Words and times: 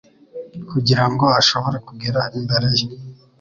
kugira 0.69 1.05
ngo 1.11 1.25
ashobore 1.41 1.77
kugera 1.87 2.21
imbere 2.37 2.67
ye. 2.79 2.85